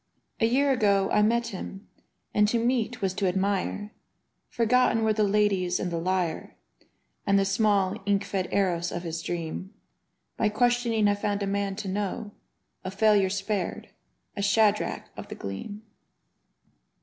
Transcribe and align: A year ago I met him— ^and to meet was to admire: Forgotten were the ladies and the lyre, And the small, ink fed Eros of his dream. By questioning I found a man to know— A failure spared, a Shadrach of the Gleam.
A 0.39 0.47
year 0.47 0.71
ago 0.71 1.11
I 1.11 1.21
met 1.21 1.49
him— 1.49 1.87
^and 2.35 2.47
to 2.49 2.57
meet 2.57 3.03
was 3.03 3.13
to 3.13 3.27
admire: 3.27 3.91
Forgotten 4.49 5.03
were 5.03 5.13
the 5.13 5.21
ladies 5.23 5.79
and 5.79 5.91
the 5.91 5.99
lyre, 5.99 6.55
And 7.27 7.37
the 7.37 7.45
small, 7.45 7.95
ink 8.07 8.23
fed 8.23 8.47
Eros 8.51 8.91
of 8.91 9.03
his 9.03 9.21
dream. 9.21 9.75
By 10.37 10.49
questioning 10.49 11.07
I 11.07 11.13
found 11.13 11.43
a 11.43 11.45
man 11.45 11.75
to 11.75 11.87
know— 11.87 12.31
A 12.83 12.89
failure 12.89 13.29
spared, 13.29 13.89
a 14.35 14.41
Shadrach 14.41 15.03
of 15.15 15.27
the 15.27 15.35
Gleam. 15.35 15.83